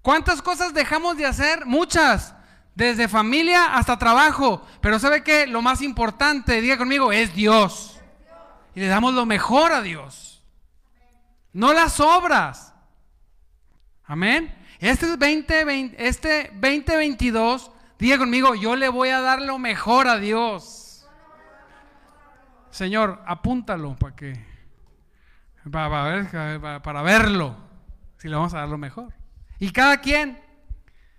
[0.00, 1.66] ¿Cuántas cosas dejamos de hacer?
[1.66, 2.36] Muchas,
[2.76, 5.48] desde familia hasta trabajo, pero ¿sabe qué?
[5.48, 7.97] Lo más importante, diga conmigo, es Dios.
[8.78, 10.40] Y le damos lo mejor a Dios.
[11.52, 12.76] no las obras.
[14.04, 14.54] Amén.
[14.78, 21.04] Este 20, este 2022, diga conmigo, yo le voy a dar lo mejor a Dios.
[22.70, 24.46] Señor, apúntalo para que
[25.72, 27.56] para, para verlo,
[28.18, 29.12] si le vamos a dar lo mejor.
[29.58, 30.40] Y cada quien,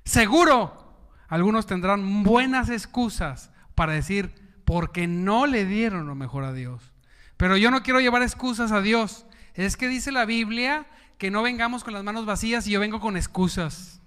[0.05, 0.95] seguro,
[1.27, 4.33] algunos tendrán buenas excusas para decir,
[4.63, 6.93] porque no le dieron lo mejor a Dios.
[7.39, 9.25] Pero yo no quiero llevar excusas a Dios.
[9.53, 10.85] Es que dice la Biblia
[11.17, 14.01] que no vengamos con las manos vacías y yo vengo con excusas.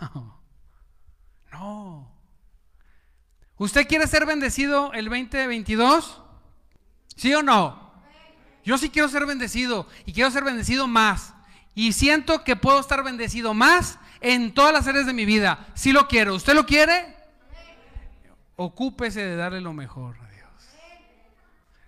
[0.00, 0.36] No.
[1.52, 2.12] No.
[3.56, 6.20] ¿Usted quiere ser bendecido el 2022?
[7.16, 7.90] ¿Sí o no?
[8.62, 11.32] Yo sí quiero ser bendecido y quiero ser bendecido más.
[11.74, 15.66] Y siento que puedo estar bendecido más en todas las áreas de mi vida.
[15.74, 16.34] Si lo quiero.
[16.34, 17.16] ¿Usted lo quiere?
[18.56, 20.25] Ocúpese de darle lo mejor.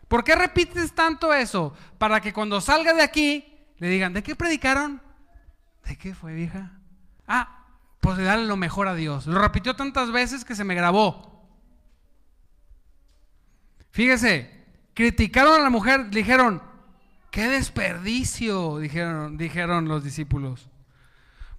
[0.08, 1.74] ¿Por qué repites tanto eso?
[1.98, 3.44] Para que cuando salga de aquí
[3.78, 5.00] le digan, ¿de qué predicaron?
[5.86, 6.72] ¿De qué fue, vieja?
[7.26, 7.66] Ah,
[8.00, 9.26] pues de darle lo mejor a Dios.
[9.26, 11.46] Lo repitió tantas veces que se me grabó.
[13.90, 16.62] Fíjese, criticaron a la mujer, dijeron,
[17.30, 20.68] qué desperdicio, dijeron, dijeron los discípulos.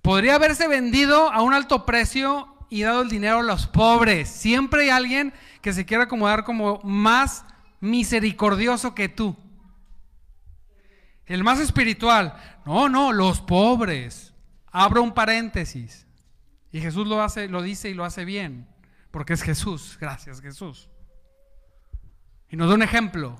[0.01, 4.29] Podría haberse vendido a un alto precio y dado el dinero a los pobres.
[4.29, 7.45] Siempre hay alguien que se quiere acomodar como más
[7.79, 9.35] misericordioso que tú.
[11.25, 12.35] El más espiritual.
[12.65, 14.33] No, no, los pobres.
[14.71, 16.07] Abro un paréntesis.
[16.71, 18.67] Y Jesús lo hace, lo dice y lo hace bien,
[19.11, 19.97] porque es Jesús.
[19.99, 20.89] Gracias, Jesús.
[22.49, 23.39] Y nos da un ejemplo.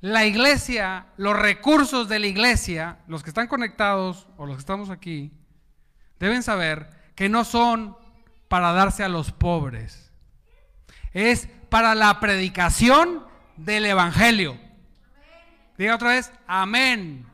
[0.00, 4.90] La iglesia, los recursos de la iglesia, los que están conectados o los que estamos
[4.90, 5.32] aquí,
[6.18, 7.96] deben saber que no son
[8.48, 10.11] para darse a los pobres.
[11.12, 14.58] Es para la predicación del Evangelio.
[15.78, 17.26] Diga otra vez, amén.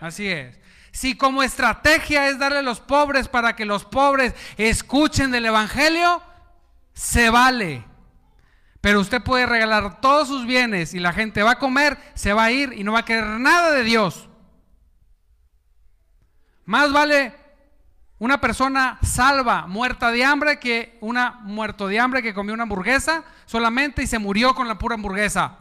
[0.00, 0.58] Así es.
[0.90, 6.22] Si como estrategia es darle a los pobres para que los pobres escuchen del Evangelio,
[6.92, 7.84] se vale.
[8.80, 12.44] Pero usted puede regalar todos sus bienes y la gente va a comer, se va
[12.44, 14.28] a ir y no va a querer nada de Dios.
[16.64, 17.34] Más vale
[18.24, 23.22] una persona salva, muerta de hambre, que una muerto de hambre que comió una hamburguesa
[23.44, 25.58] solamente y se murió con la pura hamburguesa.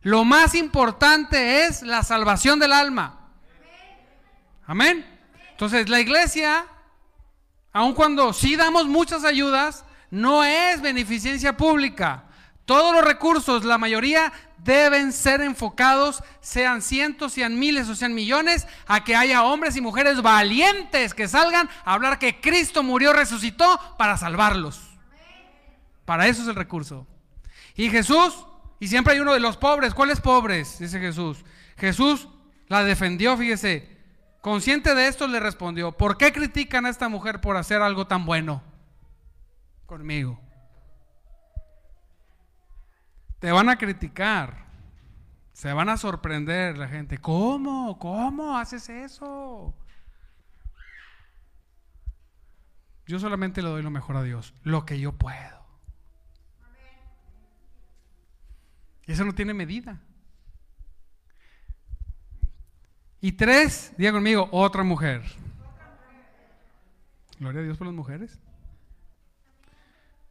[0.00, 3.20] Lo más importante es la salvación del alma.
[4.66, 5.06] Amén.
[5.52, 6.66] Entonces la iglesia,
[7.72, 12.24] aun cuando sí damos muchas ayudas, no es beneficencia pública.
[12.64, 14.32] Todos los recursos, la mayoría,
[14.62, 19.80] deben ser enfocados, sean cientos, sean miles o sean millones, a que haya hombres y
[19.80, 24.80] mujeres valientes que salgan a hablar que Cristo murió, resucitó para salvarlos.
[26.04, 27.06] Para eso es el recurso.
[27.74, 28.46] Y Jesús,
[28.80, 30.78] y siempre hay uno de los pobres, ¿cuáles pobres?
[30.78, 31.44] Dice Jesús.
[31.76, 32.28] Jesús
[32.68, 33.90] la defendió, fíjese.
[34.40, 38.26] Consciente de esto le respondió, ¿por qué critican a esta mujer por hacer algo tan
[38.26, 38.62] bueno?
[39.92, 40.40] conmigo.
[43.42, 44.54] Te van a criticar.
[45.52, 47.18] Se van a sorprender la gente.
[47.18, 47.98] ¿Cómo?
[47.98, 49.74] ¿Cómo haces eso?
[53.04, 55.60] Yo solamente le doy lo mejor a Dios, lo que yo puedo.
[59.08, 60.00] Y eso no tiene medida.
[63.20, 65.20] Y tres, diga conmigo, otra mujer.
[67.40, 68.38] Gloria a Dios por las mujeres.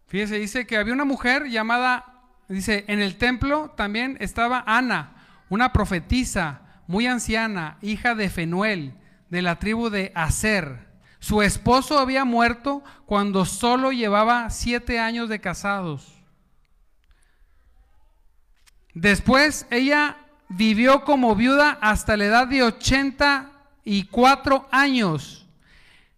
[0.07, 2.10] Fíjese, dice que había una mujer llamada,
[2.53, 5.15] dice, en el templo también estaba Ana,
[5.49, 8.93] una profetisa muy anciana, hija de Fenuel,
[9.29, 10.89] de la tribu de Aser.
[11.19, 16.17] Su esposo había muerto cuando solo llevaba siete años de casados.
[18.93, 20.17] Después ella
[20.49, 25.47] vivió como viuda hasta la edad de 84 años.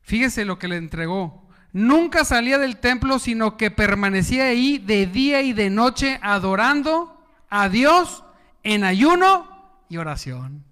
[0.02, 1.43] Fíjese lo que le entregó.
[1.74, 7.20] Nunca salía del templo, sino que permanecía ahí de día y de noche adorando
[7.50, 8.24] a Dios
[8.62, 10.64] en ayuno y oración.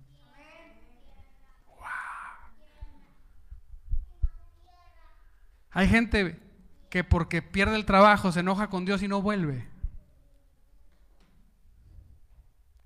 [5.71, 6.39] Hay gente
[6.89, 9.67] que porque pierde el trabajo se enoja con Dios y no vuelve.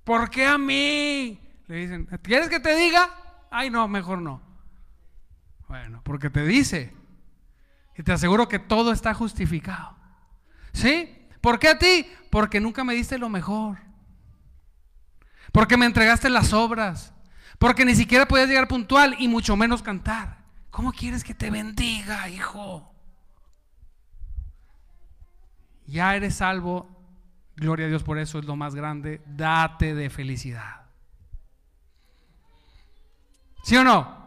[0.05, 1.39] ¿Por qué a mí?
[1.68, 3.09] Le dicen, ¿quieres que te diga?
[3.49, 4.41] Ay, no, mejor no.
[5.68, 6.93] Bueno, porque te dice.
[7.98, 9.96] Y te aseguro que todo está justificado.
[10.74, 11.28] ¿Sí?
[11.41, 12.08] ¿Por qué a ti?
[12.30, 13.78] Porque nunca me diste lo mejor.
[15.52, 17.14] Porque me entregaste las obras.
[17.58, 20.43] Porque ni siquiera podías llegar puntual y mucho menos cantar.
[20.72, 22.91] ¿Cómo quieres que te bendiga, hijo?
[25.88, 26.96] Ya eres salvo
[27.56, 29.22] Gloria a Dios por eso es lo más grande.
[29.26, 30.82] Date de felicidad.
[33.64, 34.24] ¿Sí o no?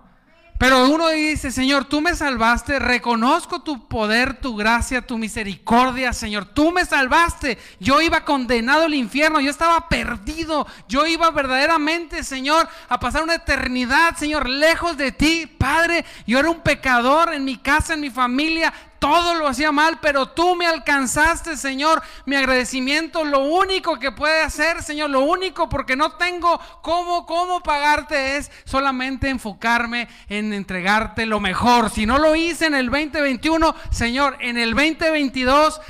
[0.58, 6.46] Pero uno dice, Señor, tú me salvaste, reconozco tu poder, tu gracia, tu misericordia, Señor,
[6.46, 7.58] tú me salvaste.
[7.78, 13.36] Yo iba condenado al infierno, yo estaba perdido, yo iba verdaderamente, Señor, a pasar una
[13.36, 16.04] eternidad, Señor, lejos de ti, Padre.
[16.26, 20.26] Yo era un pecador en mi casa, en mi familia, todo lo hacía mal, pero
[20.26, 22.02] tú me alcanzaste, Señor.
[22.26, 27.62] Mi agradecimiento, lo único que puede hacer, Señor, lo único porque no tengo cómo, cómo
[27.62, 31.90] pagarte es solamente enfocarme en entregarte lo mejor.
[31.90, 35.80] Si no lo hice en el 2021, Señor, en el 2022,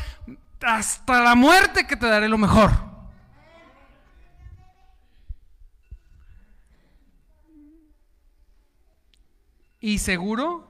[0.63, 2.89] hasta la muerte que te daré lo mejor.
[9.81, 10.68] Y seguro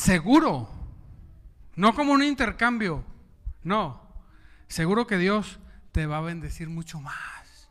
[0.00, 0.68] seguro,
[1.76, 3.04] no como un intercambio,
[3.62, 4.00] no,
[4.66, 5.60] seguro que Dios
[5.92, 7.68] te va a bendecir mucho más.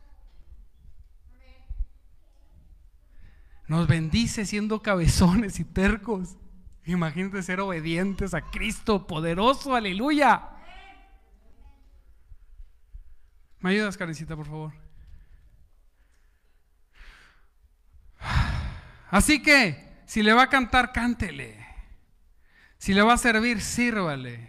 [3.66, 6.36] Nos bendice siendo cabezones y tercos.
[6.84, 10.48] Imagínate ser obedientes a Cristo poderoso, aleluya.
[13.60, 14.72] ¿Me ayudas, Karencita, por favor?
[19.10, 21.59] Así que, si le va a cantar, cántele.
[22.80, 24.48] Si le va a servir, sírvale.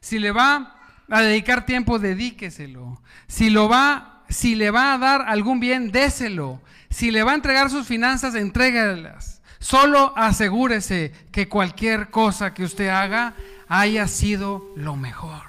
[0.00, 0.76] Si le va
[1.10, 3.02] a dedicar tiempo, dedíqueselo.
[3.28, 6.62] Si lo va, si le va a dar algún bien, déselo.
[6.88, 9.42] Si le va a entregar sus finanzas, entrégalas.
[9.58, 13.34] Solo asegúrese que cualquier cosa que usted haga
[13.68, 15.42] haya sido lo mejor.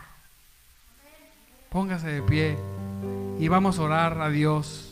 [1.70, 2.58] Póngase de pie
[3.40, 4.87] y vamos a orar a Dios.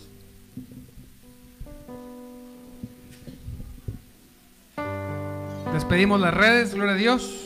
[5.75, 7.45] Despedimos las redes, gloria a Dios.